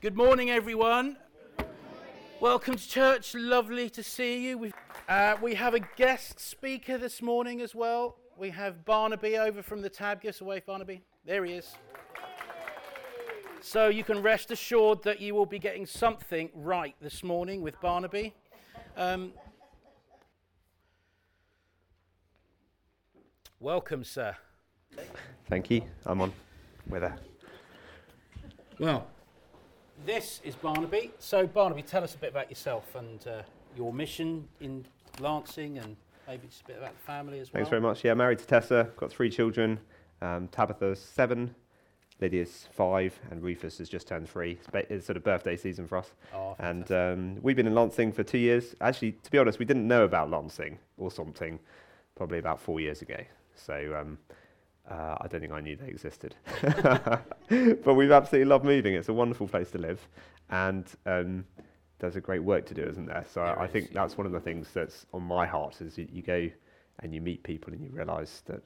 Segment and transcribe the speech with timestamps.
[0.00, 1.18] Good morning, everyone.
[2.40, 3.34] Welcome to church.
[3.34, 4.56] Lovely to see you.
[4.56, 4.72] We've,
[5.06, 8.16] uh, we have a guest speaker this morning as well.
[8.38, 10.22] We have Barnaby over from the Tab.
[10.22, 11.02] Give us a wave, Barnaby.
[11.26, 11.74] There he is.
[13.60, 17.78] So you can rest assured that you will be getting something right this morning with
[17.82, 18.32] Barnaby.
[18.96, 19.34] Um,
[23.58, 24.34] welcome, sir.
[25.50, 25.82] Thank you.
[26.06, 26.32] I'm on.
[26.88, 27.18] We're there.
[28.78, 29.06] Well,
[30.06, 31.10] this is Barnaby.
[31.18, 33.42] So, Barnaby, tell us a bit about yourself and uh,
[33.76, 34.84] your mission in
[35.20, 37.58] Lancing and maybe just a bit about the family as well.
[37.58, 38.04] Thanks very much.
[38.04, 39.78] Yeah, married to Tessa, got three children.
[40.22, 41.54] Um, Tabitha's seven,
[42.20, 44.52] Lydia's five, and Rufus has just turned three.
[44.52, 46.12] It's, ba- it's sort of birthday season for us.
[46.34, 48.74] Oh, and um, we've been in Lancing for two years.
[48.80, 51.58] Actually, to be honest, we didn't know about Lancing or something
[52.14, 53.18] probably about four years ago.
[53.54, 54.18] So um,
[54.90, 56.34] uh, I don't think I knew they existed.
[56.62, 58.94] but we've absolutely loved moving.
[58.94, 60.06] It's a wonderful place to live.
[60.50, 61.44] And um,
[61.98, 63.24] there's a great work to do, isn't there?
[63.32, 64.02] So There I, is, think yeah.
[64.02, 66.48] that's one of the things that's on my heart is you, you go
[67.00, 68.62] and you meet people and you realise that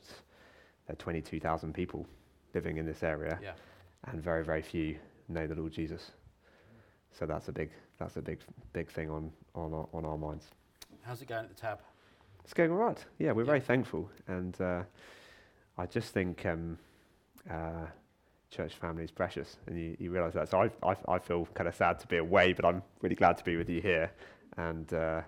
[0.86, 2.06] there are 22,000 people
[2.54, 3.52] living in this area yeah.
[4.06, 4.96] and very, very few
[5.28, 6.10] know the Lord Jesus.
[7.12, 8.40] So that's a big, that's a big,
[8.72, 10.46] big thing on, on, our, on our minds.
[11.02, 11.80] How's it going at the Tab?
[12.44, 13.02] It's going all right.
[13.18, 13.46] Yeah, we're Yeah.
[13.46, 14.10] very thankful.
[14.26, 14.82] And uh,
[15.76, 16.78] I just think um,
[17.50, 17.86] uh,
[18.50, 19.56] church family is precious.
[19.66, 20.48] And you, you realise that.
[20.48, 23.36] So I, I, I feel kind of sad to be away, but I'm really glad
[23.38, 24.10] to be with you here.
[24.56, 25.22] And uh,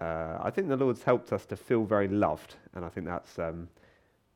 [0.00, 2.56] uh, I think the Lord's helped us to feel very loved.
[2.74, 3.68] And I think that's um,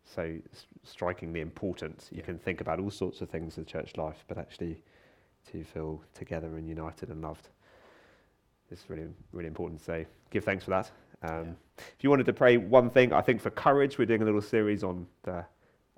[0.04, 2.08] so s- strikingly important.
[2.10, 2.24] You Yeah.
[2.24, 4.82] can think about all sorts of things in church life, but actually
[5.50, 7.48] to feel together and united and loved
[8.70, 9.80] is really, really important.
[9.82, 10.90] So give thanks for that.
[11.22, 14.24] Um, If you wanted to pray one thing, I think for courage, we're doing a
[14.24, 15.44] little series on the,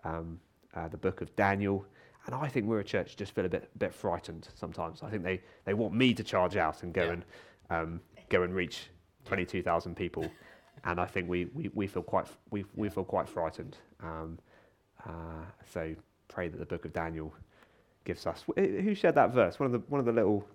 [0.05, 0.39] um,
[0.75, 1.84] uh, the book of Daniel.
[2.27, 5.02] And I think we're a church just feel a bit, bit frightened sometimes.
[5.02, 7.12] I think they, they want me to charge out and go Yeah.
[7.12, 7.25] and
[7.70, 8.89] um, go and reach
[9.27, 10.30] 22,000 people.
[10.84, 13.77] and I think we, we, we feel quite we, we feel quite frightened.
[14.02, 14.39] Um,
[15.07, 15.95] uh, so
[16.29, 17.34] pray that the book of Daniel
[18.05, 18.45] gives us.
[18.46, 19.58] wh- Who shared that verse?
[19.61, 20.46] One of the one of the little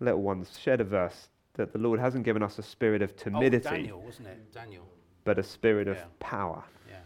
[0.00, 3.66] little ones shared a verse that the Lord hasn't given us a spirit of timidity,
[3.68, 4.52] Oh, Daniel, wasn't it?
[4.52, 4.86] Daniel.
[5.24, 7.00] but a spirit of power Yeah.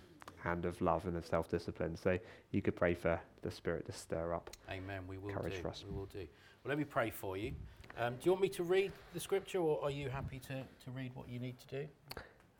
[0.44, 1.96] and of love and of self-discipline.
[1.96, 2.18] So
[2.52, 4.50] you could pray for the Spirit to stir up.
[4.70, 5.02] Amen.
[5.08, 5.62] We will Courage do.
[5.62, 5.84] for us.
[5.88, 6.18] We will do.
[6.18, 7.52] Well, let me pray for you.
[7.98, 10.90] Um, do you want me to read the scripture, or are you happy to, to
[10.94, 11.88] read what you need to do?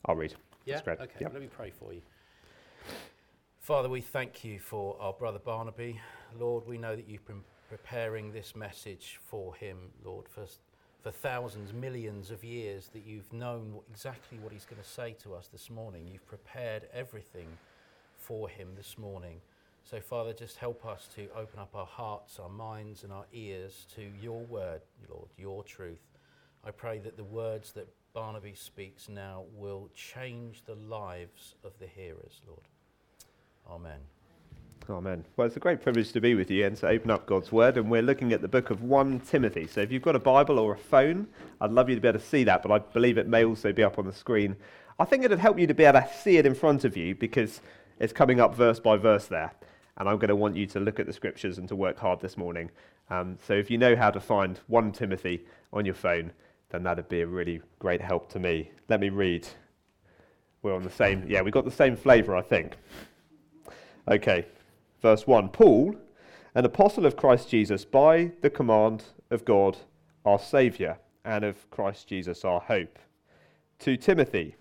[0.07, 0.35] I'll read.
[0.65, 0.81] Yeah.
[0.87, 1.07] Okay.
[1.21, 1.33] Yep.
[1.33, 2.03] Let me pray for you.
[3.61, 6.01] Father, we thank you for our brother Barnaby.
[6.39, 10.47] Lord, we know that you've been preparing this message for him, Lord, for,
[11.03, 15.35] for thousands, millions of years that you've known exactly what he's going to say to
[15.35, 16.09] us this morning.
[16.11, 17.47] You've prepared everything
[18.17, 19.41] for him this morning.
[19.85, 23.87] So, Father, just help us to open up our hearts, our minds, and our ears
[23.95, 26.03] to your word, Lord, your truth.
[26.65, 31.87] I pray that the words that Barnaby speaks now will change the lives of the
[31.87, 32.63] hearers, Lord.
[33.71, 34.01] Amen.
[34.89, 35.25] Amen.
[35.37, 37.77] Well, it's a great privilege to be with you and to open up God's Word.
[37.77, 39.67] And we're looking at the book of 1 Timothy.
[39.67, 41.27] So if you've got a Bible or a phone,
[41.61, 43.73] I'd love you to be able to see that, but I believe it may also
[43.73, 44.55] be up on the screen.
[45.01, 47.17] I think it'd help you to be able to see it in front of you
[47.17, 47.61] because
[47.99, 49.53] it's coming up verse by verse there.
[49.97, 52.21] And I'm going to want you to look at the scriptures and to work hard
[52.21, 52.71] this morning.
[53.11, 56.31] Um, so if you know how to find 1 Timothy on your phone,
[56.71, 58.71] then that'd be a really great help to me.
[58.89, 59.49] Let me read.
[60.63, 62.77] We're on the same, yeah, we've got the same flavour, I think.
[64.09, 64.47] Okay,
[65.01, 65.97] verse 1 Paul,
[66.55, 69.79] an apostle of Christ Jesus, by the command of God
[70.25, 72.99] our Saviour, and of Christ Jesus our hope.
[73.81, 74.57] To Timothy,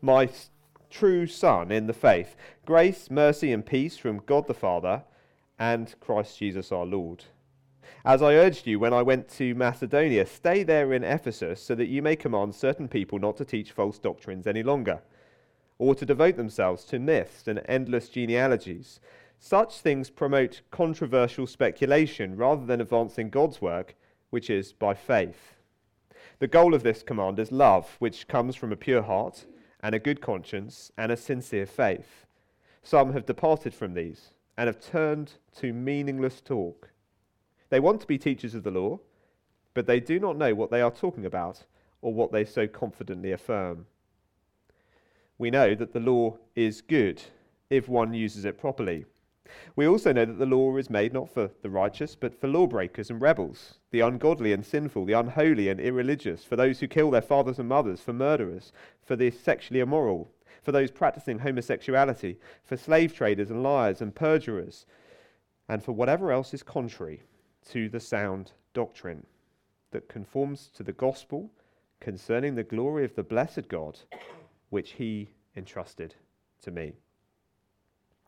[0.00, 0.28] my
[0.88, 5.02] true son in the faith, grace, mercy, and peace from God the Father
[5.58, 7.24] and Christ Jesus our Lord.
[8.04, 11.88] As I urged you when I went to Macedonia, stay there in Ephesus so that
[11.88, 15.02] you may command certain people not to teach false doctrines any longer
[15.78, 19.00] or to devote themselves to myths and endless genealogies.
[19.40, 23.96] Such things promote controversial speculation rather than advancing God's work,
[24.30, 25.56] which is by faith.
[26.38, 29.46] The goal of this command is love, which comes from a pure heart
[29.80, 32.26] and a good conscience and a sincere faith.
[32.82, 36.90] Some have departed from these and have turned to meaningless talk.
[37.70, 39.00] They want to be teachers of the law,
[39.74, 41.64] but they do not know what they are talking about
[42.02, 43.86] or what they so confidently affirm
[45.40, 47.22] we know that the law is good
[47.70, 49.06] if one uses it properly.
[49.76, 53.08] We also know that the law is made not for the righteous, but for lawbreakers
[53.08, 57.22] and rebels, the ungodly and sinful, the unholy and irreligious, for those who kill their
[57.22, 58.72] fathers and mothers, for murderers,
[59.02, 60.30] for the sexually immoral,
[60.62, 64.86] for those practicing homosexuality, for slave traders and liars and perjurers,
[65.68, 67.22] and for whatever else is contrary
[67.70, 69.24] to the sound doctrine
[69.92, 71.50] that conforms to the gospel
[72.00, 73.98] concerning the glory of the blessed God,
[74.70, 76.14] which he entrusted
[76.62, 76.92] to me.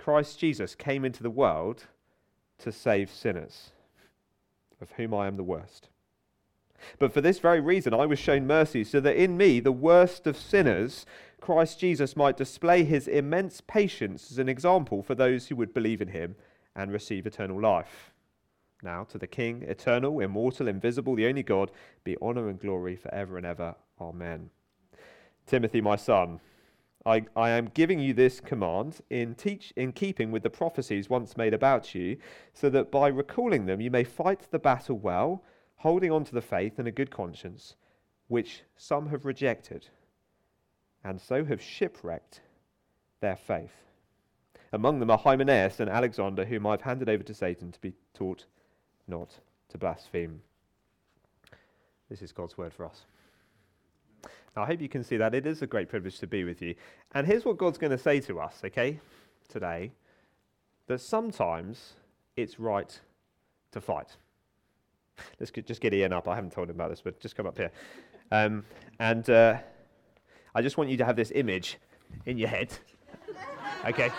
[0.00, 1.84] Christ Jesus came into the world
[2.58, 3.70] to save sinners,
[4.80, 5.88] of whom I am the worst.
[6.98, 10.26] But for this very reason, I was shown mercy, so that in me, the worst
[10.26, 11.04] of sinners,
[11.42, 16.00] Christ Jesus might display his immense patience as an example for those who would believe
[16.00, 16.34] in him
[16.74, 18.14] and receive eternal life.
[18.82, 21.70] Now, to the King, eternal, immortal, invisible, the only God,
[22.04, 23.74] be honour and glory for ever and ever.
[24.00, 24.48] Amen.
[25.46, 26.40] Timothy, my son,
[27.06, 31.36] I, I am giving you this command in, teach, in keeping with the prophecies once
[31.36, 32.18] made about you,
[32.52, 35.42] so that by recalling them you may fight the battle well,
[35.76, 37.76] holding on to the faith and a good conscience,
[38.28, 39.88] which some have rejected,
[41.02, 42.42] and so have shipwrecked
[43.20, 43.72] their faith.
[44.72, 48.44] Among them are Hymenaeus and Alexander, whom I've handed over to Satan to be taught
[49.08, 50.42] not to blaspheme.
[52.10, 53.06] This is God's word for us.
[54.56, 56.60] Now, I hope you can see that it is a great privilege to be with
[56.60, 56.74] you.
[57.12, 59.00] And here's what God's going to say to us, okay,
[59.48, 59.92] today
[60.86, 61.94] that sometimes
[62.36, 63.00] it's right
[63.70, 64.16] to fight.
[65.38, 66.26] Let's just get Ian up.
[66.26, 67.70] I haven't told him about this, but just come up here.
[68.32, 68.64] Um,
[68.98, 69.58] and uh,
[70.54, 71.78] I just want you to have this image
[72.26, 72.72] in your head,
[73.86, 74.10] okay?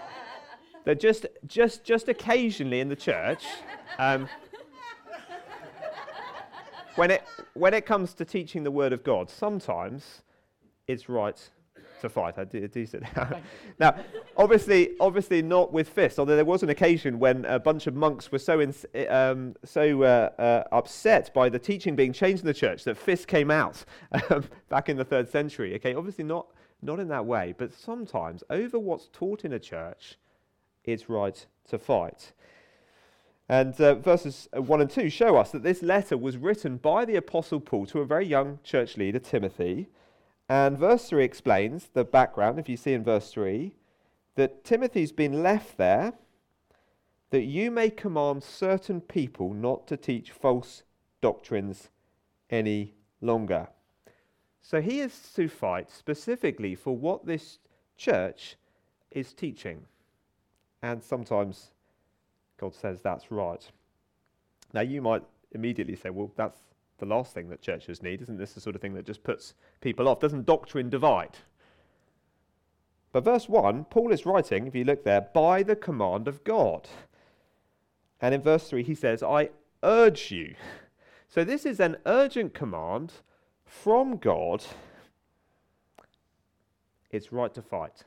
[0.84, 3.44] that just, just, just occasionally in the church,
[3.98, 4.28] um,
[6.96, 7.22] when it,
[7.58, 10.22] when it comes to teaching the Word of God, sometimes
[10.86, 11.38] it's right
[12.00, 12.38] to fight.
[12.38, 13.42] I do, do sit down.
[13.78, 13.96] now,
[14.36, 16.18] obviously, obviously not with fists.
[16.18, 20.02] Although there was an occasion when a bunch of monks were so ins- um, so
[20.02, 23.84] uh, uh, upset by the teaching being changed in the church that fists came out
[24.30, 25.74] um, back in the third century.
[25.76, 26.48] Okay, obviously not
[26.82, 30.18] not in that way, but sometimes over what's taught in a church,
[30.84, 32.32] it's right to fight.
[33.48, 37.04] And uh, verses uh, 1 and 2 show us that this letter was written by
[37.04, 39.88] the Apostle Paul to a very young church leader, Timothy.
[40.48, 43.74] And verse 3 explains the background, if you see in verse 3,
[44.34, 46.12] that Timothy's been left there
[47.30, 50.82] that you may command certain people not to teach false
[51.20, 51.90] doctrines
[52.50, 53.68] any longer.
[54.62, 57.58] So he is to fight specifically for what this
[57.96, 58.56] church
[59.10, 59.84] is teaching.
[60.82, 61.70] And sometimes
[62.58, 63.66] God says that's right.
[64.72, 65.22] Now, you might
[65.52, 66.58] immediately say, well, that's
[66.98, 68.22] the last thing that churches need.
[68.22, 70.20] Isn't this the sort of thing that just puts people off?
[70.20, 71.36] Doesn't doctrine divide?
[73.12, 76.88] But verse 1, Paul is writing, if you look there, by the command of God.
[78.20, 79.50] And in verse 3, he says, I
[79.82, 80.54] urge you.
[81.28, 83.12] So this is an urgent command
[83.64, 84.64] from God.
[87.10, 88.04] It's right to fight.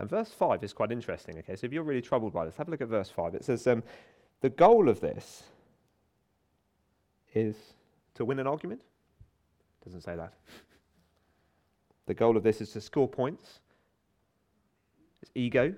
[0.00, 1.38] And verse 5 is quite interesting.
[1.40, 3.34] Okay, so if you're really troubled by this, have a look at verse 5.
[3.34, 3.82] It says, um,
[4.40, 5.42] The goal of this
[7.34, 7.54] is
[8.14, 8.80] to win an argument.
[9.84, 10.32] Doesn't say that.
[12.06, 13.60] the goal of this is to score points.
[15.20, 15.74] It's ego.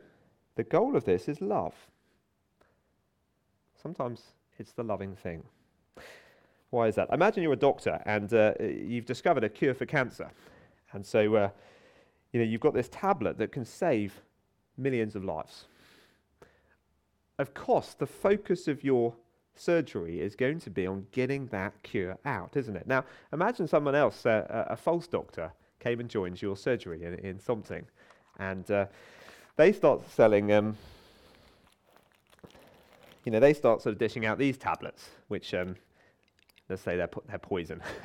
[0.55, 1.75] The goal of this is love.
[3.83, 4.23] Sometimes
[4.57, 5.43] it's the loving thing.
[6.71, 7.09] Why is that?
[7.13, 10.31] Imagine you're a doctor and uh, you've discovered a cure for cancer.
[10.93, 11.51] And so uh,
[12.33, 14.23] you know, you've got this tablet that can save
[14.77, 15.67] millions of lives.
[17.39, 19.15] Of course, the focus of your
[19.55, 22.87] surgery is going to be on getting that cure out, isn't it?
[22.87, 27.15] Now, imagine someone else, uh, a, a false doctor, came and joined your surgery in,
[27.15, 27.85] in something,
[28.39, 28.87] and uh,
[29.57, 30.77] they start selling, um,
[33.25, 35.77] you know, they start sort of dishing out these tablets, which, um,
[36.69, 37.83] let's say they're, po- they're poison.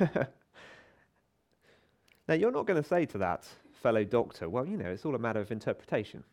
[2.28, 3.46] now, you're not going to say to that
[3.82, 6.24] fellow doctor, well, you know, it's all a matter of interpretation.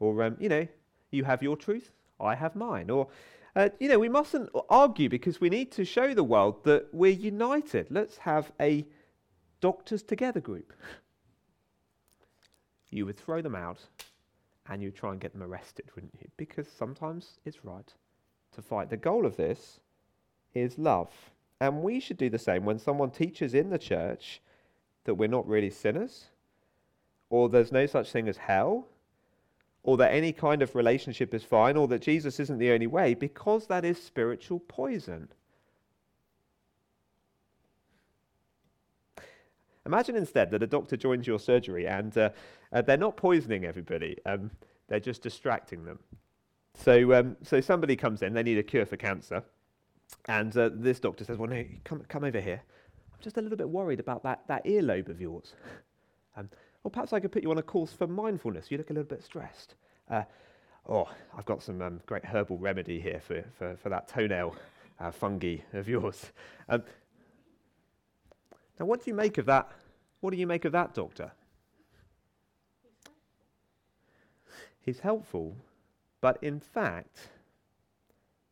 [0.00, 0.66] Or, um, you know,
[1.10, 2.90] you have your truth, I have mine.
[2.90, 3.08] Or,
[3.56, 7.12] uh, you know, we mustn't argue because we need to show the world that we're
[7.12, 7.88] united.
[7.90, 8.86] Let's have a
[9.60, 10.72] doctors together group.
[12.90, 13.80] You would throw them out
[14.68, 16.28] and you'd try and get them arrested, wouldn't you?
[16.36, 17.92] Because sometimes it's right
[18.52, 18.90] to fight.
[18.90, 19.80] The goal of this
[20.54, 21.10] is love.
[21.60, 24.40] And we should do the same when someone teaches in the church
[25.08, 26.26] that we're not really sinners,
[27.30, 28.86] or there's no such thing as hell,
[29.82, 33.14] or that any kind of relationship is fine, or that Jesus isn't the only way,
[33.14, 35.28] because that is spiritual poison.
[39.86, 42.28] Imagine instead that a doctor joins your surgery and uh,
[42.70, 44.50] uh, they're not poisoning everybody, um,
[44.88, 45.98] they're just distracting them.
[46.74, 49.42] So, um, so somebody comes in, they need a cure for cancer,
[50.26, 52.62] and uh, this doctor says, Well, no, come, come over here.
[53.20, 55.54] Just a little bit worried about that, that earlobe of yours.
[56.36, 56.48] Um,
[56.84, 58.70] or perhaps I could put you on a course for mindfulness.
[58.70, 59.74] You look a little bit stressed.
[60.08, 60.22] Uh,
[60.88, 64.54] oh, I've got some um, great herbal remedy here for, for, for that toenail
[65.00, 66.26] uh, fungi of yours.
[66.68, 66.82] Um,
[68.78, 69.72] now, what do you make of that?
[70.20, 71.32] What do you make of that, doctor?
[74.80, 75.56] He's helpful,
[76.20, 77.30] but in fact,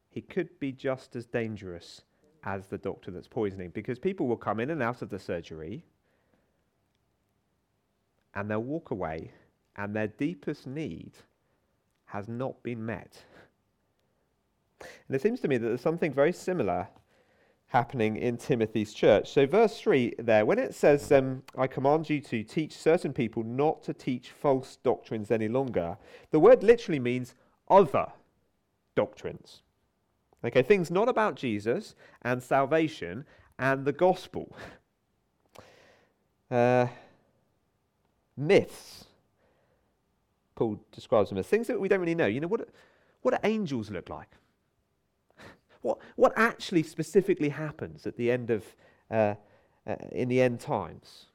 [0.09, 2.03] he could be just as dangerous
[2.47, 5.85] as the doctor that's poisoning because people will come in and out of the surgery
[8.35, 9.31] and they'll walk away
[9.75, 11.11] and their deepest need
[12.07, 13.23] has not been met.
[14.81, 16.89] And it seems to me that there's something very similar
[17.69, 19.33] happening in Timothy's church.
[19.33, 23.43] So, verse 3 there, when it says, um, I command you to teach certain people
[23.43, 25.97] not to teach false doctrines any longer,
[26.31, 27.35] the word literally means
[27.69, 28.07] other
[28.95, 29.63] doctrines.
[30.47, 33.25] Okay, things not about Jesus and salvation
[33.59, 34.57] and the gospel.
[36.49, 36.87] Uh,
[38.37, 39.07] myths.
[40.55, 42.27] Paul describes them as things that we don't really know.
[42.27, 42.69] You know, what,
[43.23, 44.29] what do angels look like?
[45.83, 48.65] What, what actually specifically happens at the end of,
[49.11, 49.35] uh,
[49.89, 51.27] uh, in the end times?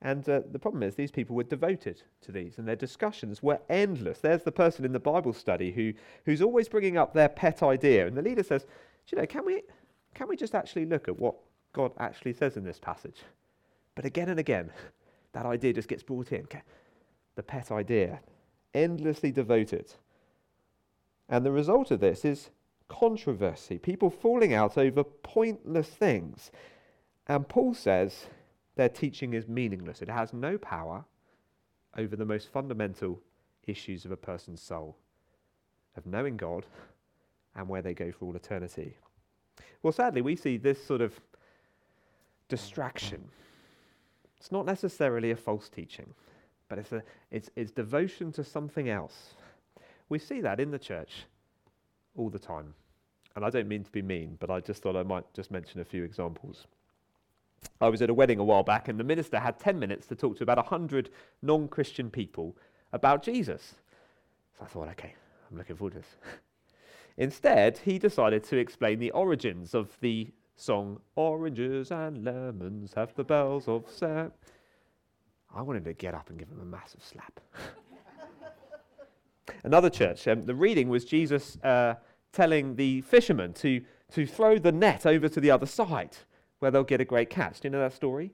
[0.00, 3.60] And uh, the problem is, these people were devoted to these, and their discussions were
[3.68, 4.20] endless.
[4.20, 5.92] There's the person in the Bible study who,
[6.24, 8.66] who's always bringing up their pet idea, and the leader says,
[9.08, 9.62] you know, can we,
[10.14, 11.34] can we just actually look at what
[11.72, 13.22] God actually says in this passage?
[13.94, 14.70] But again and again,
[15.32, 16.46] that idea just gets brought in.
[17.34, 18.20] The pet idea,
[18.74, 19.92] endlessly devoted.
[21.28, 22.50] And the result of this is
[22.88, 26.50] controversy, people falling out over pointless things.
[27.26, 28.26] And Paul says,
[28.78, 30.02] their teaching is meaningless.
[30.02, 31.04] It has no power
[31.96, 33.20] over the most fundamental
[33.66, 34.96] issues of a person's soul,
[35.96, 36.64] of knowing God
[37.56, 38.96] and where they go for all eternity.
[39.82, 41.18] Well, sadly, we see this sort of
[42.48, 43.28] distraction.
[44.38, 46.14] It's not necessarily a false teaching,
[46.68, 49.34] but it's, a, it's, it's devotion to something else.
[50.08, 51.24] We see that in the church
[52.16, 52.74] all the time.
[53.34, 55.80] And I don't mean to be mean, but I just thought I might just mention
[55.80, 56.68] a few examples.
[57.80, 60.16] I was at a wedding a while back, and the minister had 10 minutes to
[60.16, 61.10] talk to about 100
[61.42, 62.56] non Christian people
[62.92, 63.74] about Jesus.
[64.58, 65.14] So I thought, okay,
[65.50, 66.16] I'm looking forward to this.
[67.16, 73.24] Instead, he decided to explain the origins of the song Oranges and Lemons Have the
[73.24, 74.32] Bells of Sam.
[75.54, 77.40] I wanted to get up and give him a massive slap.
[79.64, 81.94] Another church, um, the reading was Jesus uh,
[82.32, 86.16] telling the fishermen to, to throw the net over to the other side
[86.58, 87.60] where they'll get a great catch.
[87.60, 88.32] Do you know that story?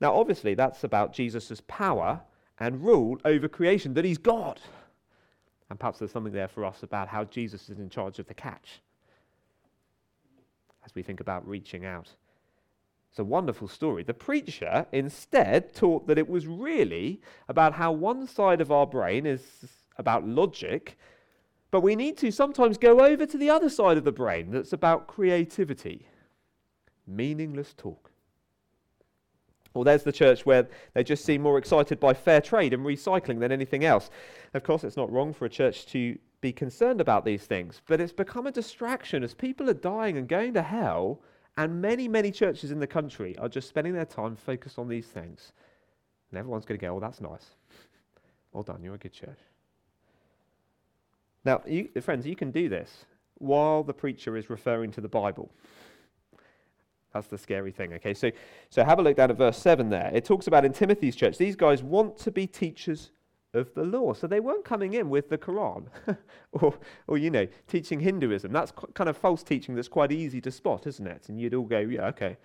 [0.00, 2.20] Now, obviously, that's about Jesus' power
[2.58, 4.60] and rule over creation, that he's God.
[5.70, 8.34] And perhaps there's something there for us about how Jesus is in charge of the
[8.34, 8.80] catch
[10.84, 12.10] as we think about reaching out.
[13.10, 14.02] It's a wonderful story.
[14.02, 19.24] The preacher instead taught that it was really about how one side of our brain
[19.24, 19.42] is
[19.96, 20.98] about logic,
[21.70, 24.72] but we need to sometimes go over to the other side of the brain that's
[24.72, 26.08] about creativity
[27.06, 28.10] meaningless talk.
[29.74, 33.40] Well, there's the church where they just seem more excited by fair trade and recycling
[33.40, 34.08] than anything else.
[34.54, 38.00] Of course, it's not wrong for a church to be concerned about these things, but
[38.00, 41.20] it's become a distraction as people are dying and going to hell,
[41.56, 45.06] and many, many churches in the country are just spending their time focused on these
[45.06, 45.52] things.
[46.30, 47.50] And everyone's going to go, oh, that's nice.
[48.52, 49.38] well done, you're a good church.
[51.44, 53.06] Now, you, friends, you can do this
[53.38, 55.50] while the preacher is referring to the Bible.
[57.14, 57.92] That's the scary thing.
[57.94, 58.30] Okay, so,
[58.70, 60.10] so have a look down at verse 7 there.
[60.12, 63.12] It talks about in Timothy's church, these guys want to be teachers
[63.54, 64.12] of the law.
[64.12, 65.86] So they weren't coming in with the Quran
[66.52, 66.74] or,
[67.06, 68.52] or, you know, teaching Hinduism.
[68.52, 71.28] That's kind of false teaching that's quite easy to spot, isn't it?
[71.28, 72.36] And you'd all go, yeah, okay,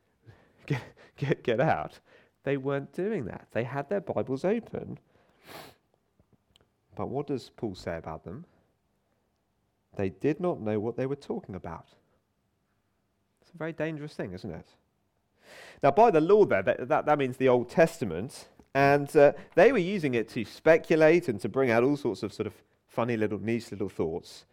[0.66, 0.82] get,
[1.16, 2.00] get, get out.
[2.44, 3.48] They weren't doing that.
[3.52, 4.98] They had their Bibles open.
[6.96, 8.46] But what does Paul say about them?
[9.96, 11.88] They did not know what they were talking about.
[13.48, 14.66] It's a very dangerous thing, isn't it?
[15.82, 19.72] Now, by the law, there, that, that, that means the Old Testament, and uh, they
[19.72, 22.52] were using it to speculate and to bring out all sorts of sort of
[22.88, 24.44] funny little, niche little thoughts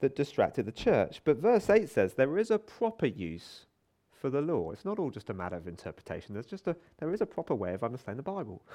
[0.00, 1.22] that distracted the church.
[1.24, 3.64] But verse 8 says there is a proper use
[4.20, 4.72] for the law.
[4.72, 6.34] It's not all just a matter of interpretation.
[6.34, 8.62] There's just a, there is a proper way of understanding the Bible.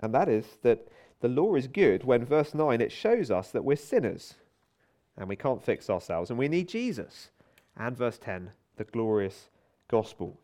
[0.00, 0.86] And that is that
[1.18, 4.34] the law is good when, verse 9, it shows us that we're sinners
[5.16, 7.30] and we can't fix ourselves and we need Jesus.
[7.78, 9.48] And verse 10, the glorious
[9.88, 10.40] gospel.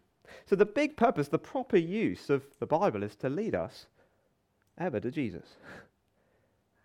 [0.47, 3.87] So, the big purpose, the proper use of the Bible is to lead us
[4.79, 5.57] ever to Jesus.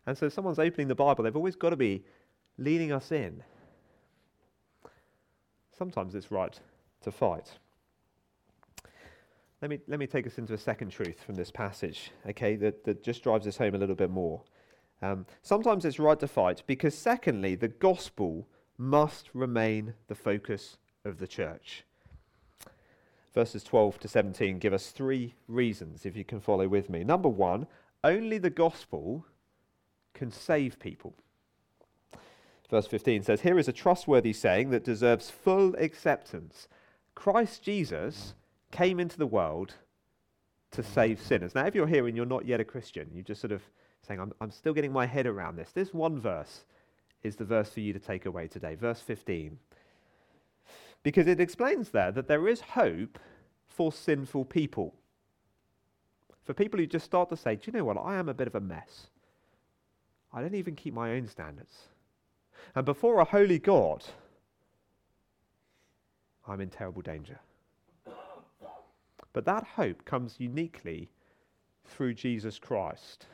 [0.08, 2.03] And so, someone's opening the Bible, they've always got to be
[2.58, 3.44] leading us in.
[5.77, 6.60] Sometimes it's right
[7.01, 7.51] to fight.
[9.62, 12.86] Let me, let me take us into a second truth from this passage, okay, that,
[12.86, 14.41] that just drives this home a little bit more.
[15.01, 18.48] Um, sometimes it's right to fight because, secondly, the gospel
[18.79, 21.83] must remain the focus of the church.
[23.36, 27.03] Verses 12 to 17 give us three reasons, if you can follow with me.
[27.03, 27.67] Number one,
[28.03, 29.25] only the gospel
[30.13, 31.13] can save people.
[32.71, 36.67] Verse 15 says, Here is a trustworthy saying that deserves full acceptance
[37.19, 38.33] Christ Jesus
[38.71, 39.74] came into the world
[40.71, 41.53] to save sinners.
[41.53, 43.62] Now, if you're here and you're not yet a Christian, you're just sort of
[44.07, 45.71] saying, I'm, I'm still getting my head around this.
[45.74, 46.63] This one verse
[47.23, 49.57] is the verse for you to take away today, verse 15.
[51.03, 53.19] Because it explains there that there is hope
[53.67, 54.95] for sinful people.
[56.43, 57.97] For people who just start to say, Do you know what?
[57.97, 59.07] I am a bit of a mess.
[60.33, 61.88] I don't even keep my own standards.
[62.75, 64.03] And before a holy God,
[66.47, 67.39] I'm in terrible danger.
[69.31, 71.09] But that hope comes uniquely
[71.85, 73.25] through Jesus Christ,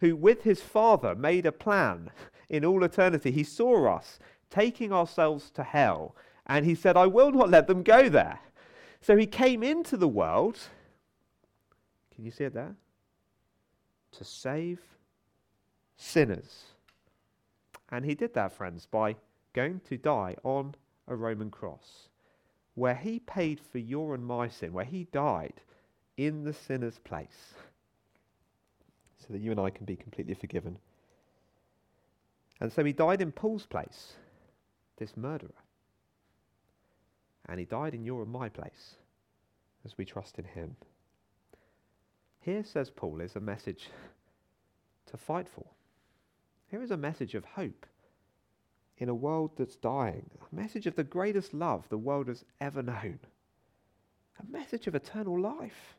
[0.00, 2.10] who, with his Father, made a plan
[2.50, 3.30] in all eternity.
[3.30, 4.18] He saw us
[4.50, 6.14] taking ourselves to hell,
[6.46, 8.40] and he said, I will not let them go there.
[9.00, 10.58] So he came into the world.
[12.14, 12.74] Can you see it there?
[14.12, 14.80] To save
[15.96, 16.64] sinners.
[17.90, 19.16] And he did that, friends, by
[19.52, 20.74] going to die on
[21.08, 22.08] a Roman cross
[22.74, 25.60] where he paid for your and my sin, where he died
[26.16, 27.54] in the sinner's place,
[29.18, 30.78] so that you and I can be completely forgiven.
[32.60, 34.12] And so he died in Paul's place,
[34.98, 35.50] this murderer.
[37.46, 38.96] And he died in your and my place
[39.84, 40.76] as we trust in him.
[42.40, 43.88] Here, says Paul, is a message
[45.06, 45.66] to fight for.
[46.70, 47.86] Here is a message of hope
[48.98, 52.82] in a world that's dying, a message of the greatest love the world has ever
[52.82, 53.18] known,
[54.38, 55.96] a message of eternal life.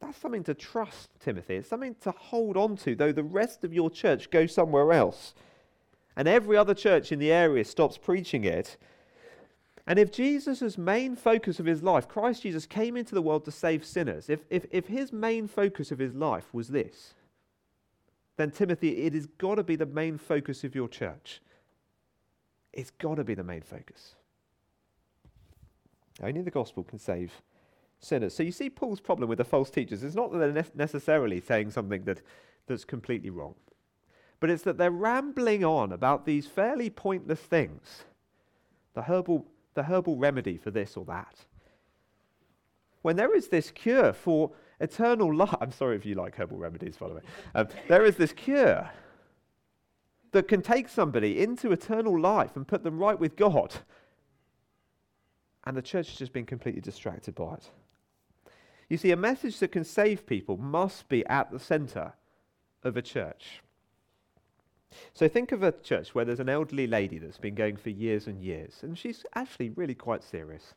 [0.00, 1.56] That's something to trust, Timothy.
[1.56, 5.34] It's something to hold on to, though the rest of your church goes somewhere else.
[6.16, 8.76] And every other church in the area stops preaching it.
[9.86, 13.50] And if Jesus' main focus of his life, Christ Jesus came into the world to
[13.50, 17.14] save sinners, if, if, if his main focus of his life was this,
[18.36, 21.42] then Timothy, it has got to be the main focus of your church.
[22.72, 24.14] It's got to be the main focus.
[26.22, 27.32] Only the gospel can save
[28.00, 28.34] sinners.
[28.34, 30.02] So you see Paul's problem with the false teachers.
[30.02, 32.22] It's not that they're ne- necessarily saying something that,
[32.66, 33.54] that's completely wrong,
[34.40, 38.04] but it's that they're rambling on about these fairly pointless things.
[38.94, 41.44] The herbal, the herbal remedy for this or that.
[43.02, 46.96] When there is this cure for eternal life, I'm sorry if you like herbal remedies,
[46.96, 47.22] by the way.
[47.54, 48.90] Um, there is this cure
[50.32, 53.74] that can take somebody into eternal life and put them right with God.
[55.64, 57.70] And the church has just been completely distracted by it.
[58.90, 62.12] You see, a message that can save people must be at the center
[62.82, 63.62] of a church.
[65.14, 68.26] So think of a church where there's an elderly lady that's been going for years
[68.26, 70.74] and years, and she's actually really quite serious.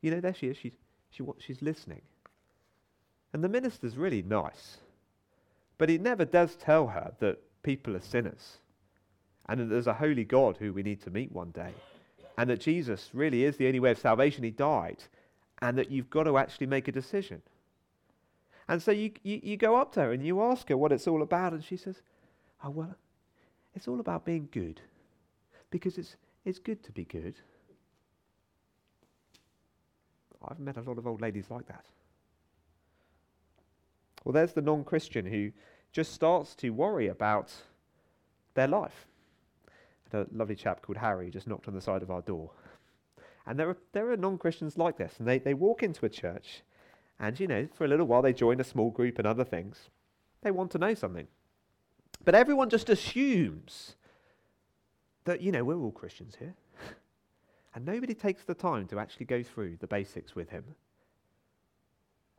[0.00, 0.56] You know, there she is.
[0.56, 0.72] She's,
[1.10, 2.02] she, she's listening.
[3.32, 4.78] And the minister's really nice.
[5.76, 8.58] But he never does tell her that people are sinners
[9.48, 11.72] and that there's a holy God who we need to meet one day,
[12.36, 14.44] and that Jesus really is the only way of salvation.
[14.44, 15.02] He died,
[15.60, 17.42] and that you've got to actually make a decision.
[18.68, 21.06] And so you, you, you go up to her and you ask her what it's
[21.06, 22.02] all about, and she says,
[22.62, 22.96] Oh, well,
[23.74, 24.80] it's all about being good,
[25.70, 27.34] because it's, it's good to be good.
[30.46, 31.84] I've met a lot of old ladies like that.
[34.24, 35.52] Well, there's the non Christian who
[35.92, 37.52] just starts to worry about
[38.54, 39.06] their life
[40.14, 42.50] a lovely chap called Harry just knocked on the side of our door.
[43.48, 46.10] And there are, there are non Christians like this, and they, they walk into a
[46.10, 46.62] church,
[47.18, 49.88] and, you know, for a little while they join a small group and other things.
[50.42, 51.26] They want to know something.
[52.24, 53.96] But everyone just assumes
[55.24, 56.54] that, you know, we're all Christians here.
[57.74, 60.64] and nobody takes the time to actually go through the basics with him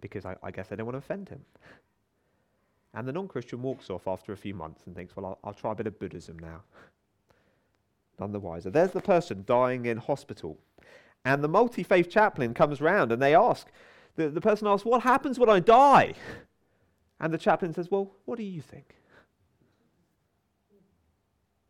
[0.02, 1.42] because I, I guess they don't want to offend him.
[2.92, 5.54] And the non Christian walks off after a few months and thinks, well, I'll, I'll
[5.54, 6.64] try a bit of Buddhism now
[8.20, 8.72] none the wiser.
[8.72, 10.58] There's the person dying in hospital.
[11.26, 13.68] And the multi faith chaplain comes round and they ask,
[14.16, 16.14] the, the person asks, What happens when I die?
[17.20, 18.96] And the chaplain says, Well, what do you think?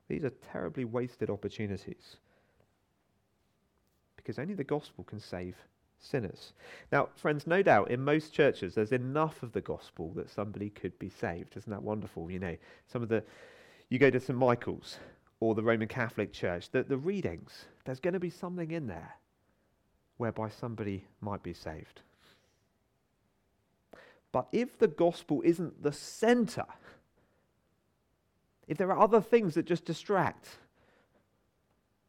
[0.08, 2.18] These are terribly wasted opportunities
[4.16, 5.56] because only the gospel can save
[6.00, 6.54] sinners.
[6.92, 10.98] Now, friends, no doubt in most churches there's enough of the gospel that somebody could
[11.00, 11.58] be saved.
[11.58, 12.32] Isn't that wonderful?
[12.32, 12.58] You know,
[12.88, 13.24] some of the,
[13.90, 14.38] you go to St.
[14.38, 14.98] Michael's
[15.40, 19.16] or the Roman Catholic Church, the, the readings, there's going to be something in there
[20.19, 22.01] whereby somebody might be saved.
[24.34, 26.65] But if the gospel isn't the center,
[28.67, 30.47] if there are other things that just distract,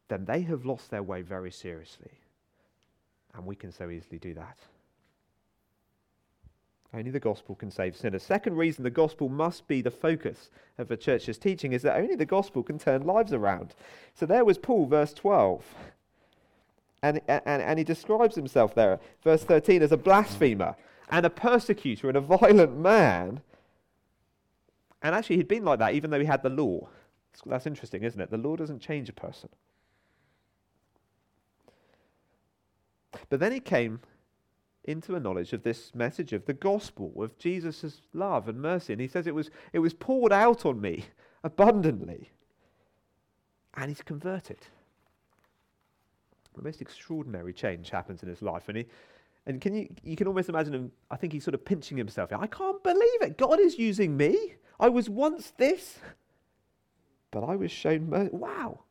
[0.09, 2.11] then they have lost their way very seriously.
[3.33, 4.57] And we can so easily do that.
[6.93, 8.23] Only the gospel can save sinners.
[8.23, 12.15] Second reason the gospel must be the focus of a church's teaching is that only
[12.15, 13.73] the gospel can turn lives around.
[14.13, 15.63] So there was Paul, verse 12.
[17.03, 20.75] And, and, and he describes himself there, verse 13, as a blasphemer
[21.09, 23.41] and a persecutor and a violent man.
[25.01, 26.87] And actually, he'd been like that even though he had the law.
[27.45, 28.29] That's interesting, isn't it?
[28.29, 29.49] The law doesn't change a person.
[33.29, 34.01] But then he came
[34.83, 38.93] into a knowledge of this message of the gospel, of Jesus' love and mercy.
[38.93, 41.05] And he says it was, it was poured out on me
[41.43, 42.31] abundantly.
[43.75, 44.59] And he's converted.
[46.61, 48.69] The most extraordinary change happens in his life.
[48.69, 48.85] And he,
[49.47, 52.31] and can you, you can almost imagine him, I think he's sort of pinching himself.
[52.31, 53.37] I can't believe it.
[53.37, 54.53] God is using me.
[54.79, 55.97] I was once this,
[57.31, 58.29] but I was shown mercy.
[58.31, 58.81] Wow.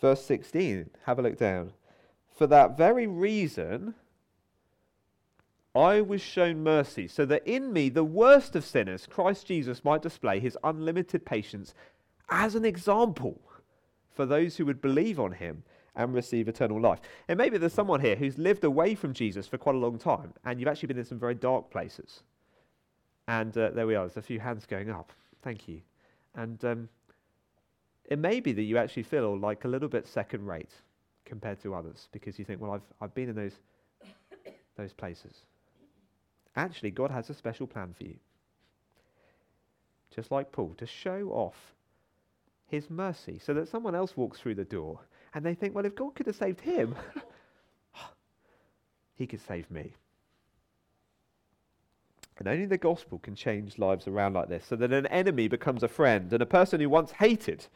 [0.00, 1.72] Verse 16, have a look down.
[2.36, 3.94] For that very reason,
[5.74, 10.02] I was shown mercy, so that in me, the worst of sinners, Christ Jesus might
[10.02, 11.74] display his unlimited patience
[12.28, 13.40] as an example
[14.14, 15.64] for those who would believe on him
[15.96, 17.00] and receive eternal life.
[17.28, 20.32] And maybe there's someone here who's lived away from Jesus for quite a long time,
[20.44, 22.22] and you've actually been in some very dark places.
[23.26, 25.12] And uh, there we are, there's a few hands going up.
[25.42, 25.80] Thank you.
[26.34, 26.88] And um,
[28.04, 30.70] it may be that you actually feel like a little bit second rate
[31.24, 33.58] compared to others because you think, well, I've, I've been in those,
[34.76, 35.44] those places.
[36.54, 38.16] Actually, God has a special plan for you.
[40.14, 41.56] Just like Paul, to show off
[42.68, 45.00] his mercy so that someone else walks through the door
[45.34, 46.94] and they think, well, if God could have saved him,
[49.16, 49.92] he could save me.
[52.38, 55.82] And only the gospel can change lives around like this so that an enemy becomes
[55.82, 57.66] a friend and a person who once hated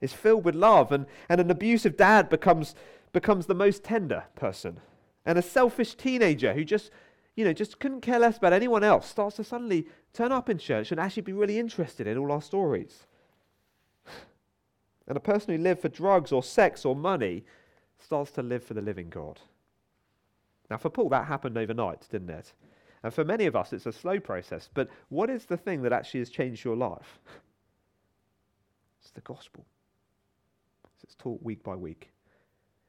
[0.00, 2.74] is filled with love and, and an abusive dad becomes,
[3.12, 4.80] becomes the most tender person.
[5.26, 6.90] And a selfish teenager who just,
[7.36, 10.58] you know, just couldn't care less about anyone else starts to suddenly turn up in
[10.58, 13.06] church and actually be really interested in all our stories.
[15.06, 17.44] And a person who lived for drugs or sex or money
[17.98, 19.40] starts to live for the living God.
[20.70, 22.52] Now, for Paul, that happened overnight, didn't it?
[23.02, 24.70] And for many of us, it's a slow process.
[24.72, 27.20] But what is the thing that actually has changed your life?
[29.02, 29.66] It's the gospel.
[31.02, 32.10] It's taught week by week.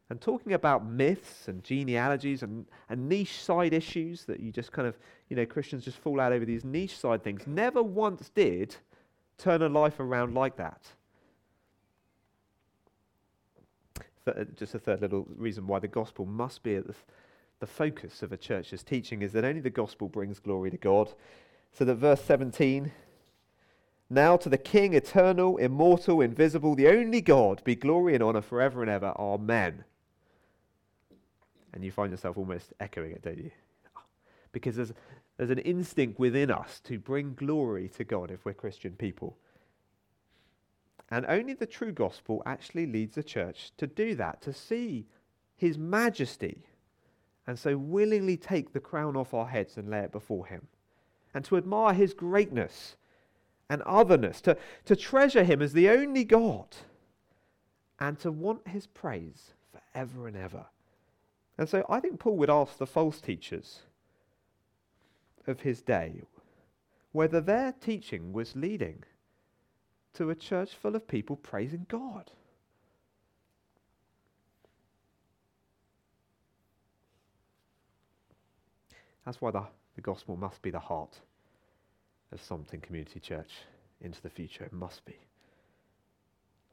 [0.10, 4.88] And talking about myths and genealogies and, and niche side issues that you just kind
[4.88, 4.98] of,
[5.30, 8.76] you know, Christians just fall out over these niche side things, never once did
[9.38, 10.88] turn a life around like that.
[14.26, 16.96] Th- just a third little reason why the gospel must be at the,
[17.60, 21.14] the focus of a church's teaching is that only the gospel brings glory to God.
[21.72, 22.92] So that verse 17
[24.10, 28.82] now to the King, eternal, immortal, invisible, the only God, be glory and honor forever
[28.82, 29.14] and ever.
[29.18, 29.84] Amen.
[31.74, 33.52] And you find yourself almost echoing it, don't you?
[34.52, 34.94] Because there's,
[35.38, 39.38] there's an instinct within us to bring glory to God if we're Christian people.
[41.10, 45.06] And only the true gospel actually leads the church to do that, to see
[45.56, 46.64] his majesty,
[47.48, 50.68] and so willingly take the crown off our heads and lay it before him,
[51.34, 52.96] and to admire his greatness
[53.70, 56.76] and otherness, to, to treasure him as the only God,
[58.00, 60.66] and to want his praise forever and ever.
[61.58, 63.84] And so I think Paul would ask the false teachers
[65.48, 66.22] of his day
[67.12, 69.04] whether their teaching was leading
[70.16, 72.32] to a church full of people praising God.
[79.26, 79.64] That's why the,
[79.96, 81.20] the gospel must be the heart
[82.32, 83.52] of Sompting Community Church
[84.02, 84.64] into the future.
[84.64, 85.18] It must be.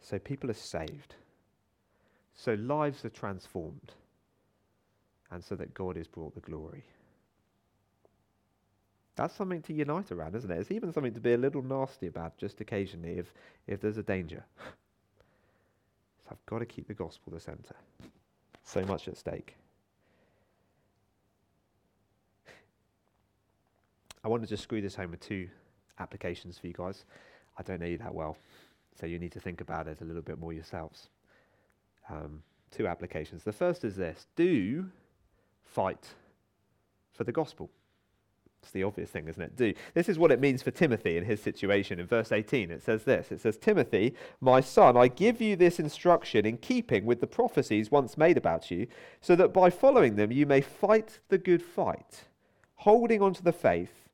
[0.01, 1.15] So people are saved.
[2.35, 3.93] So lives are transformed.
[5.31, 6.85] And so that God is brought the glory.
[9.15, 10.59] That's something to unite around, isn't it?
[10.59, 13.33] It's even something to be a little nasty about just occasionally if,
[13.67, 14.45] if there's a danger.
[16.25, 17.77] so I've got to keep the gospel the centre.
[18.65, 19.57] So much at stake.
[24.25, 25.49] I want to just screw this home with two
[25.99, 27.05] applications for you guys.
[27.59, 28.37] I don't know you that well,
[28.99, 31.09] so you need to think about it a little bit more yourselves.
[32.09, 33.45] Um, two applications.
[33.45, 34.87] The first is this do
[35.65, 36.09] fight
[37.13, 37.69] for the gospel.
[38.63, 39.57] It's the obvious thing, isn't it?
[39.57, 39.75] Do.
[39.93, 41.99] This is what it means for Timothy in his situation.
[41.99, 45.81] In verse 18, it says this It says, Timothy, my son, I give you this
[45.81, 48.87] instruction in keeping with the prophecies once made about you,
[49.21, 52.25] so that by following them you may fight the good fight,
[52.77, 54.09] holding on to the faith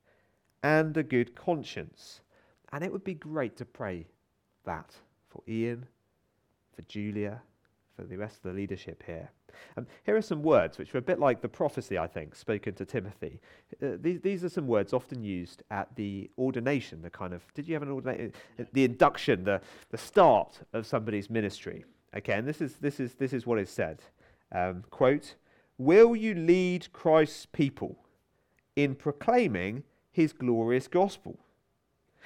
[0.63, 2.21] and a good conscience.
[2.71, 4.07] And it would be great to pray
[4.65, 4.95] that
[5.29, 5.85] for Ian,
[6.75, 7.41] for Julia,
[7.95, 9.29] for the rest of the leadership here.
[9.77, 12.73] Um, here are some words which are a bit like the prophecy, I think, spoken
[12.75, 13.39] to Timothy.
[13.81, 17.67] Uh, these, these are some words often used at the ordination, the kind of, did
[17.67, 18.33] you have an ordination?
[18.59, 21.85] Uh, the induction, the, the start of somebody's ministry.
[22.15, 24.01] Okay, and this is, this is, this is what is said.
[24.51, 25.35] Um, quote,
[25.77, 27.97] Will you lead Christ's people
[28.75, 31.39] in proclaiming his glorious gospel,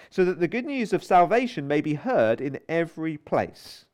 [0.10, 3.86] so that the good news of salvation may be heard in every place?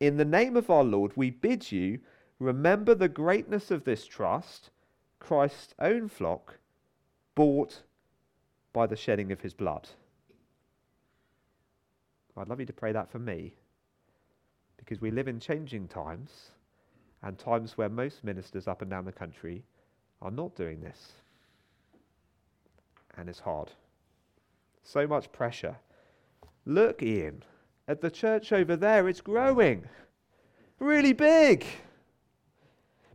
[0.00, 1.98] In the name of our Lord, we bid you
[2.38, 4.70] remember the greatness of this trust,
[5.18, 6.58] Christ's own flock,
[7.34, 7.82] bought
[8.72, 9.88] by the shedding of his blood.
[12.36, 13.54] I'd love you to pray that for me
[14.76, 16.50] because we live in changing times
[17.22, 19.62] and times where most ministers up and down the country
[20.20, 21.12] are not doing this.
[23.16, 23.70] And it's hard.
[24.82, 25.76] So much pressure.
[26.66, 27.44] Look, Ian,
[27.86, 29.84] at the church over there, it's growing.
[30.78, 31.64] Really big.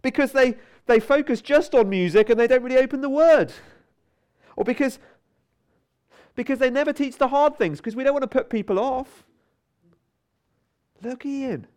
[0.02, 3.54] Because they, they focus just on music and they don't really open the word.
[4.56, 5.00] Or because,
[6.36, 9.24] because they never teach the hard things, because we don't want to put people off.
[11.02, 11.68] Look, Ian.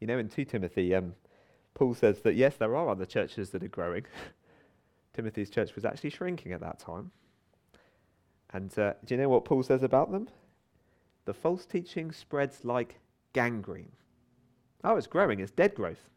[0.00, 1.14] You know, in 2 Timothy, um,
[1.74, 4.04] Paul says that yes, there are other churches that are growing.
[5.14, 7.10] Timothy's church was actually shrinking at that time.
[8.52, 10.28] And uh, do you know what Paul says about them?
[11.24, 12.98] The false teaching spreads like
[13.32, 13.92] gangrene.
[14.84, 16.08] Oh, it's growing, it's dead growth.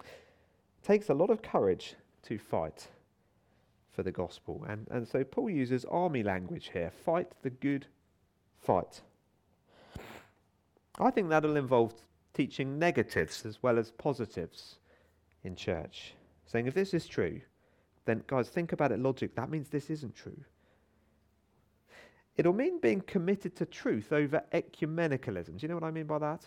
[0.00, 1.94] It takes a lot of courage
[2.24, 2.88] to fight
[3.90, 4.64] for the gospel.
[4.68, 7.86] And, and so Paul uses army language here fight the good
[8.60, 9.02] fight.
[10.98, 11.94] I think that'll involve
[12.34, 14.76] teaching negatives as well as positives
[15.44, 16.14] in church.
[16.46, 17.40] Saying if this is true,
[18.04, 19.34] then guys, think about it logic.
[19.34, 20.44] That means this isn't true.
[22.36, 25.58] It'll mean being committed to truth over ecumenicalism.
[25.58, 26.44] Do you know what I mean by that?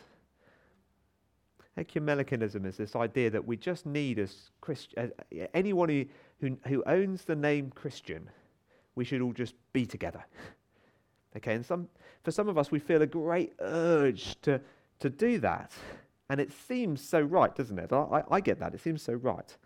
[1.77, 5.07] Ecumenicalism is this idea that we just need as Christ- uh,
[5.53, 6.05] anyone who,
[6.39, 8.29] who, who owns the name Christian,
[8.95, 10.23] we should all just be together.
[11.37, 11.89] Okay, and some,
[12.23, 14.61] for some of us, we feel a great urge to,
[14.99, 15.73] to do that.
[16.29, 17.91] And it seems so right, doesn't it?
[17.91, 18.73] I, I get that.
[18.73, 19.57] It seems so right.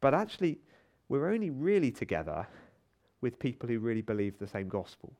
[0.00, 0.58] But actually,
[1.10, 2.46] we're only really together
[3.20, 5.12] with people who really believe the same gospel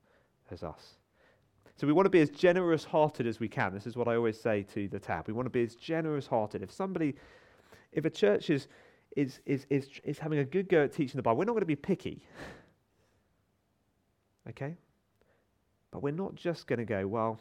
[0.51, 0.97] as us.
[1.77, 3.73] So we want to be as generous hearted as we can.
[3.73, 5.27] This is what I always say to the tab.
[5.27, 6.63] We want to be as generous hearted.
[6.63, 7.15] If somebody,
[7.93, 8.69] if a church is,
[9.17, 11.61] is, is, is, is having a good go at teaching the Bible, we're not going
[11.61, 12.23] to be picky.
[14.49, 14.75] Okay?
[15.93, 17.39] But we're not just going to go, well,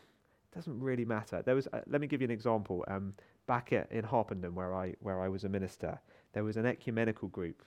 [0.52, 1.41] it doesn't really matter.
[1.41, 2.84] There was, uh, let me give you an example.
[2.88, 3.13] Um,
[3.48, 6.00] back at, in Harpenden, where I, where I was a minister,
[6.34, 7.63] there was an ecumenical group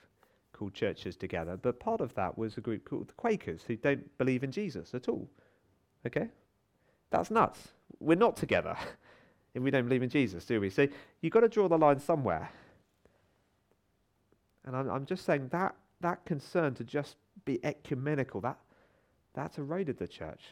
[0.53, 4.17] called Churches Together, but part of that was a group called the Quakers who don't
[4.17, 5.29] believe in Jesus at all.
[6.05, 6.29] Okay?
[7.09, 7.69] That's nuts.
[7.99, 8.77] We're not together
[9.53, 10.69] if we don't believe in Jesus, do we?
[10.69, 10.87] So
[11.21, 12.49] you've got to draw the line somewhere.
[14.65, 18.57] And I'm, I'm just saying that that concern to just be ecumenical, that
[19.33, 20.43] that's eroded the church.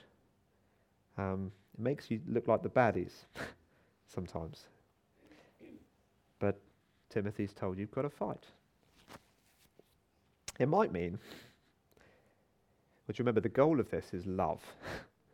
[1.18, 3.12] Um, it makes you look like the baddies
[4.08, 4.66] sometimes.
[6.40, 6.60] But
[7.10, 8.46] Timothy's told you you've got to fight.
[10.62, 11.18] It might mean,
[13.08, 14.62] but remember, the goal of this is love.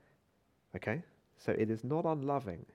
[0.77, 1.03] okay?
[1.37, 2.65] So it is not unloving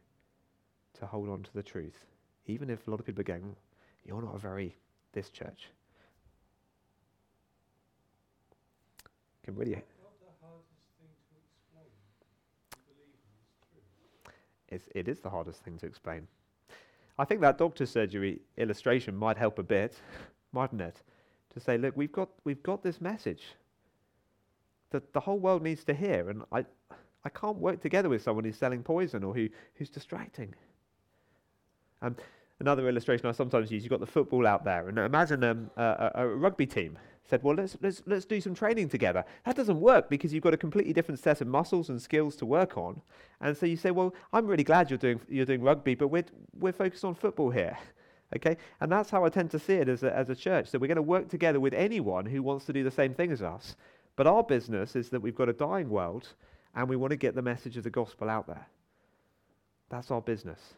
[0.98, 2.04] to hold on to the truth,
[2.46, 3.56] even if a lot of people are going,
[4.04, 4.76] you're not a very
[5.14, 5.70] this church.
[9.44, 9.82] Can really.
[14.68, 16.28] It's, it is the hardest thing to explain.
[17.18, 19.94] I think that doctor surgery illustration might help a bit,
[20.52, 21.02] mightn't it?
[21.52, 23.42] To say, look, we've got, we've got this message
[24.90, 26.64] that the whole world needs to hear, and I,
[27.24, 30.54] I can't work together with someone who's selling poison or who, who's distracting.
[32.00, 32.16] Um,
[32.60, 36.10] another illustration I sometimes use, you've got the football out there, and imagine um, a,
[36.14, 39.24] a, rugby team, said, well, let's, let's, let's do some training together.
[39.44, 42.46] That doesn't work because you've got a completely different set of muscles and skills to
[42.46, 43.00] work on.
[43.40, 46.24] And so you say, well, I'm really glad you're doing, you're doing rugby, but we're,
[46.58, 47.78] we're focused on football here.
[48.37, 48.57] Okay?
[48.81, 50.68] And that's how I tend to see it as a, as a church.
[50.68, 53.33] So we're going to work together with anyone who wants to do the same thing
[53.33, 53.77] as us.
[54.16, 56.29] But our business is that we've got a dying world
[56.75, 58.66] and we want to get the message of the gospel out there.
[59.90, 60.75] That's our business.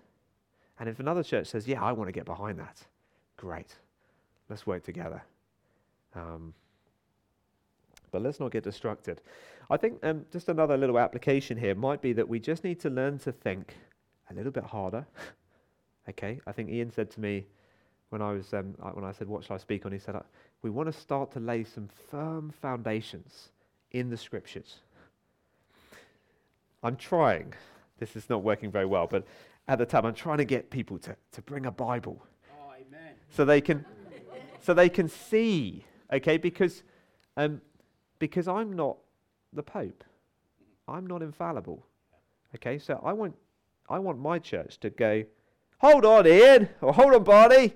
[0.79, 2.79] And if another church says, yeah, I want to get behind that,
[3.37, 3.75] great.
[4.49, 5.23] Let's work together.
[6.14, 6.53] Um,
[8.11, 9.21] but let's not get distracted.
[9.71, 12.90] I think um, just another little application here might be that we just need to
[12.90, 13.75] learn to think
[14.31, 15.07] a little bit harder.
[16.09, 17.47] okay, I think Ian said to me
[18.11, 20.17] when I was um, when I said what shall I speak on, he said
[20.62, 23.51] we want to start to lay some firm foundations
[23.93, 24.81] in the scriptures.
[26.83, 27.55] I'm trying.
[27.99, 29.27] This is not working very well, but
[29.69, 32.25] at the time I'm trying to get people to, to bring a Bible.
[32.53, 33.14] Oh, amen.
[33.31, 33.85] So they can
[34.61, 36.83] so they can see, okay, because
[37.37, 37.61] um,
[38.19, 38.97] because I'm not
[39.53, 40.05] the Pope.
[40.87, 41.85] I'm not infallible.
[42.55, 43.35] Okay, so I want
[43.88, 45.25] I want my church to go,
[45.78, 47.74] hold on, Ian, or hold on, Barney.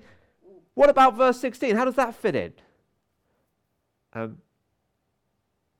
[0.73, 1.75] What about verse 16?
[1.75, 2.53] How does that fit in?
[4.13, 4.37] Um,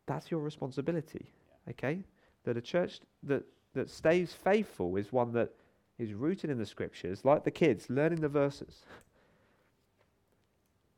[0.06, 1.28] that's your responsibility.
[1.70, 2.04] Okay?
[2.44, 5.54] That a church that, that stays faithful is one that
[5.98, 8.84] is rooted in the scriptures, like the kids, learning the verses,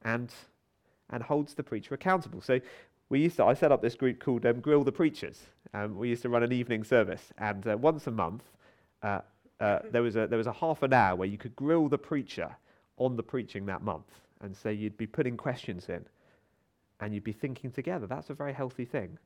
[0.04, 0.32] and,
[1.10, 2.42] and holds the preacher accountable.
[2.42, 2.60] So
[3.10, 5.42] we used to, I set up this group called um, Grill the Preachers.
[5.74, 8.44] Um, we used to run an evening service, and uh, once a month,
[9.04, 9.20] uh,
[9.62, 11.98] uh, there, was a, there was a half an hour where you could grill the
[11.98, 12.56] preacher
[12.98, 14.10] on the preaching that month.
[14.42, 16.04] And so you'd be putting questions in
[17.00, 18.08] and you'd be thinking together.
[18.08, 19.20] That's a very healthy thing.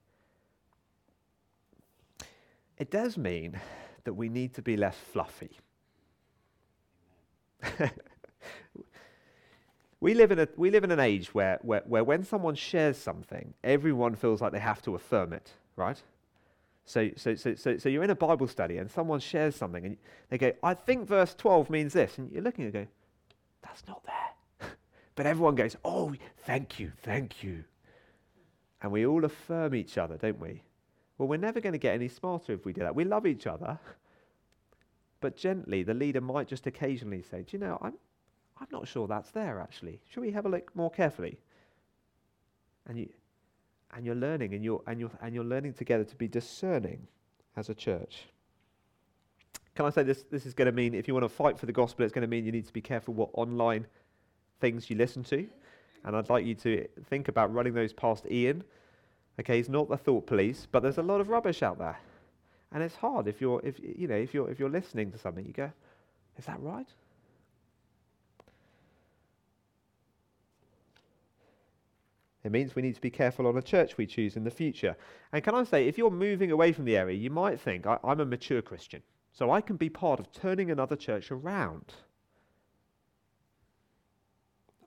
[2.77, 3.59] It does mean
[4.03, 5.57] that we need to be less fluffy.
[10.01, 12.97] we, live in a, we live in an age where, where, where when someone shares
[12.97, 16.01] something, everyone feels like they have to affirm it, right?
[16.85, 19.97] So, so, so, so, so you're in a Bible study and someone shares something and
[20.29, 22.17] they go, I think verse 12 means this.
[22.17, 22.87] And you're looking and go,
[23.63, 24.69] that's not there.
[25.15, 26.13] but everyone goes, oh,
[26.45, 27.63] thank you, thank you.
[28.81, 30.61] And we all affirm each other, don't we?
[31.17, 32.95] Well, we're never going to get any smarter if we do that.
[32.95, 33.79] We love each other.
[35.21, 37.93] But gently, the leader might just occasionally say, Do you know, I'm,
[38.59, 40.01] I'm not sure that's there actually.
[40.11, 41.39] Should we have a look more carefully?
[42.87, 43.09] And, you,
[43.95, 47.07] and you're learning, and you're, and, you're, and you're learning together to be discerning
[47.55, 48.25] as a church.
[49.73, 50.23] Can I say this?
[50.29, 52.21] This is going to mean if you want to fight for the gospel, it's going
[52.21, 53.87] to mean you need to be careful what online
[54.59, 55.47] things you listen to.
[56.03, 58.63] And I'd like you to think about running those past Ian.
[59.39, 61.99] Okay, he's not the thought police, but there's a lot of rubbish out there.
[62.71, 65.45] And it's hard if you're, if, you know, if you're, if you're listening to something,
[65.45, 65.71] you go,
[66.37, 66.87] is that right?
[72.45, 74.95] It means we need to be careful on a church we choose in the future.
[75.33, 77.97] And can I say, if you're moving away from the area, you might think, I,
[78.03, 79.01] am a mature Christian,
[79.33, 81.95] so I can be part of turning another church around.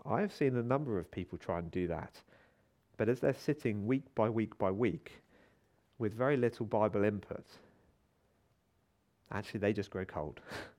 [0.07, 2.23] I have seen a number of people try and do that.
[2.97, 5.21] But as they're sitting week by week by week
[5.99, 7.45] with very little Bible input,
[9.33, 10.41] actually they just grow cold.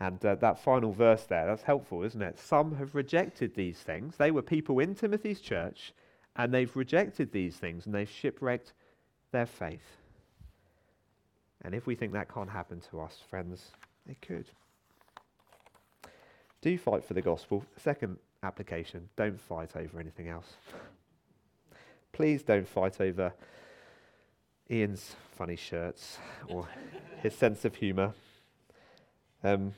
[0.00, 2.38] and uh, that final verse there, that's helpful, isn't it?
[2.38, 4.16] Some have rejected these things.
[4.16, 5.92] They were people in Timothy's church,
[6.36, 8.72] and they've rejected these things, and they've shipwrecked
[9.32, 9.96] their faith.
[11.62, 13.72] And if we think that can't happen to us, friends,
[14.08, 14.46] it could.
[16.60, 17.64] Do fight for the gospel.
[17.76, 20.54] Second application don't fight over anything else.
[22.12, 23.32] Please don't fight over
[24.70, 26.68] Ian's funny shirts or
[27.22, 28.14] his sense of humour.
[29.42, 29.74] Um,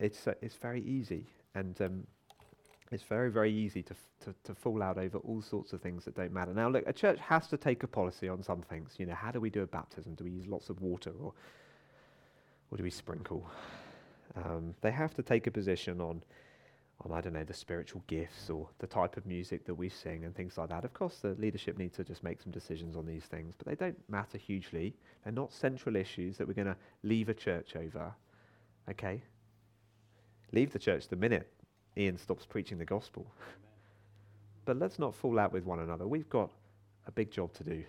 [0.00, 2.06] it's, uh, it's very easy, and um,
[2.90, 6.04] it's very, very easy to, f- to, to fall out over all sorts of things
[6.04, 6.54] that don't matter.
[6.54, 8.94] Now, look, a church has to take a policy on some things.
[8.98, 10.14] You know, how do we do a baptism?
[10.14, 11.32] Do we use lots of water, or,
[12.70, 13.48] or do we sprinkle?
[14.36, 16.22] Um, they have to take a position on,
[17.04, 20.24] on, I don't know, the spiritual gifts or the type of music that we sing
[20.24, 20.84] and things like that.
[20.84, 23.74] Of course, the leadership needs to just make some decisions on these things, but they
[23.74, 24.94] don't matter hugely.
[25.24, 28.14] They're not central issues that we're going to leave a church over.
[28.90, 29.22] Okay?
[30.52, 31.50] Leave the church the minute
[31.96, 33.26] Ian stops preaching the gospel.
[34.64, 36.06] but let's not fall out with one another.
[36.06, 36.50] We've got
[37.06, 37.84] a big job to do.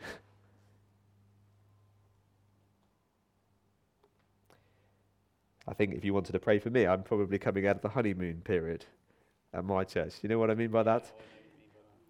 [5.67, 7.89] I think if you wanted to pray for me, I'm probably coming out of the
[7.89, 8.85] honeymoon period
[9.53, 10.15] at my church.
[10.23, 11.11] You know what I mean by that?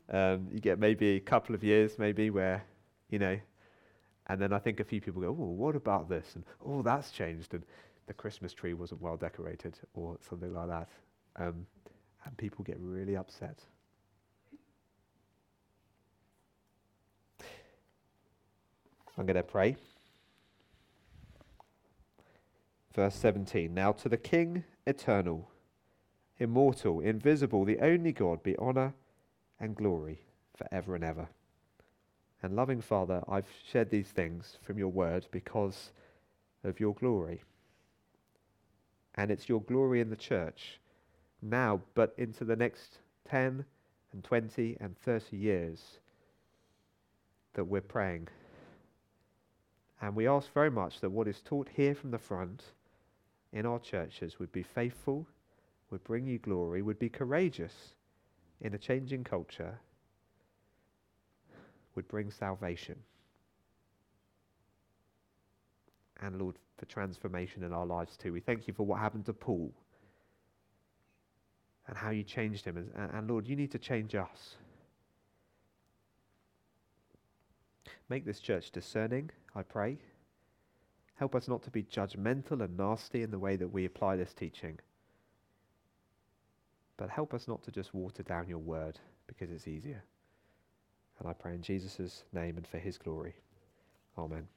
[0.10, 2.64] Um, you get maybe a couple of years, maybe, where,
[3.10, 3.38] you know,
[4.28, 6.36] and then I think a few people go, oh, what about this?
[6.36, 7.54] And, oh, that's changed.
[7.54, 7.64] And
[8.10, 10.90] the Christmas tree wasn't well decorated or something like that.
[11.36, 11.68] Um,
[12.26, 13.60] and people get really upset.
[19.18, 19.76] I'm going to pray.
[22.96, 25.52] Verse 17 Now to the King eternal,
[26.40, 28.96] immortal, invisible, the only God, be honour
[29.60, 30.22] and glory
[30.58, 31.28] forever and ever.
[32.42, 35.92] And loving Father, I've shared these things from your word because
[36.64, 37.44] of your glory.
[39.20, 40.80] And it's your glory in the church
[41.42, 43.66] now, but into the next 10
[44.14, 46.00] and 20 and 30 years
[47.54, 48.30] that we're praying.
[50.02, 52.64] And we ask very much that what is taught here from the front
[53.52, 55.28] in our churches would be faithful,
[55.92, 57.74] would bring you glory, would be courageous
[58.62, 59.82] in a changing culture,
[61.96, 62.96] would bring salvation.
[66.22, 68.34] And Lord, for transformation in our lives too.
[68.34, 69.72] We thank you for what happened to Paul
[71.88, 72.78] and how you changed him.
[72.78, 74.56] And, and Lord, you need to change us.
[78.10, 79.98] Make this church discerning, I pray.
[81.16, 84.34] Help us not to be judgmental and nasty in the way that we apply this
[84.34, 84.80] teaching.
[86.98, 90.04] But help us not to just water down your word because it's easier.
[91.20, 93.36] And I pray in Jesus' name and for his glory.
[94.18, 94.48] Amen.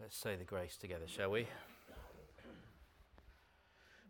[0.00, 1.48] Let's say the grace together, shall we?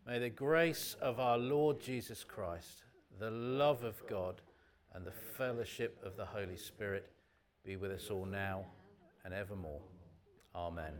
[0.05, 2.83] May the grace of our Lord Jesus Christ,
[3.19, 4.41] the love of God,
[4.93, 7.09] and the fellowship of the Holy Spirit
[7.65, 8.65] be with us all now
[9.25, 9.81] and evermore.
[10.55, 10.93] Amen.